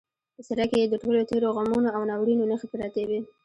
[0.35, 3.19] په څېره کې یې د ټولو تېرو غمونو او ناورینونو نښې پرتې وې